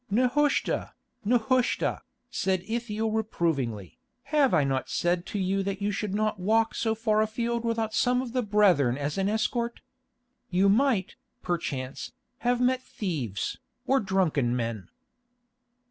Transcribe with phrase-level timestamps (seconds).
[0.09, 2.01] "Nehushta, Nehushta,"
[2.31, 3.99] said Ithiel reprovingly,
[4.33, 7.93] "have I not said to you that you should not walk so far afield without
[7.93, 9.79] some of the brethren as an escort?
[10.49, 14.89] You might, perchance, have met thieves, or drunken men."